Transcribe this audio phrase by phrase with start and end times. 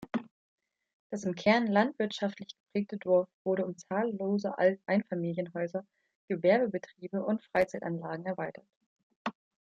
[1.11, 4.51] Das im Kern landwirtschaftlich geprägte Dorf wurde um zahllose
[4.87, 5.85] Einfamilienhäuser,
[6.27, 8.65] Gewerbebetriebe und Freizeitanlagen erweitert.